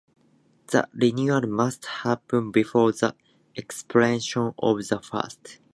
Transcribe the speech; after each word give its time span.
The 0.71 0.89
renewal 0.95 1.41
must 1.43 1.85
happen 1.85 2.49
before 2.49 2.91
the 2.91 3.13
expiration 3.55 4.51
of 4.57 4.87
the 4.87 4.99
first. 4.99 5.59